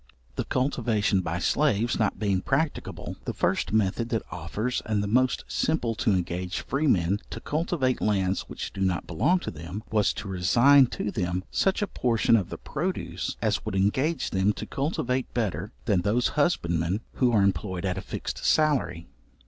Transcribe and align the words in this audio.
The 0.35 0.45
cultivation 0.45 1.21
by 1.21 1.37
slaves 1.37 1.99
not 1.99 2.17
being 2.17 2.41
practicable, 2.41 3.17
the 3.25 3.35
first 3.35 3.71
method 3.71 4.09
that 4.09 4.23
offers, 4.31 4.81
and 4.87 5.03
the 5.03 5.07
most 5.07 5.43
simple 5.47 5.93
to 5.93 6.09
engage 6.13 6.61
free 6.61 6.87
men 6.87 7.19
to 7.29 7.39
cultivate 7.39 8.01
lands 8.01 8.49
which 8.49 8.73
do 8.73 8.81
not 8.81 9.05
belong 9.05 9.37
to 9.41 9.51
them, 9.51 9.83
was, 9.91 10.11
to 10.13 10.27
resign 10.27 10.87
to 10.87 11.11
them 11.11 11.43
such 11.51 11.83
a 11.83 11.87
portion 11.87 12.35
of 12.35 12.49
the 12.49 12.57
produce, 12.57 13.37
as 13.43 13.63
would 13.63 13.75
engage 13.75 14.31
them 14.31 14.53
to 14.53 14.65
cultivate 14.65 15.31
better 15.35 15.71
than 15.85 16.01
those 16.01 16.29
husbandmen 16.29 17.01
who 17.17 17.31
are 17.31 17.43
employed 17.43 17.85
at 17.85 17.99
a 17.99 18.01
fixed 18.01 18.43
salary. 18.43 19.05